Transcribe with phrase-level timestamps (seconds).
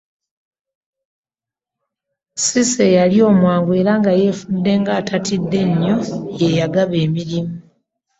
[2.43, 5.97] Cissy eyali omwangu era nga yeefudde ng'atatidde nnyo
[6.39, 7.53] ye yagaba emirimu.